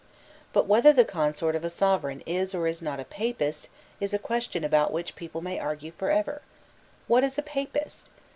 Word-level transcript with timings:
But 0.51 0.65
whether 0.65 0.91
the 0.91 1.05
consort 1.05 1.55
of 1.55 1.63
a 1.63 1.69
Sovereign 1.69 2.23
is 2.25 2.55
or 2.55 2.65
is 2.65 2.81
not 2.81 2.99
a 2.99 3.05
Papist 3.05 3.69
is 3.99 4.15
a 4.15 4.17
question 4.17 4.63
about 4.63 4.91
which 4.91 5.15
people 5.15 5.41
may 5.41 5.59
argue 5.59 5.91
for 5.91 6.09
ever. 6.09 6.41
What 7.07 7.23
is 7.23 7.37
a 7.37 7.43
Papist? 7.43 8.09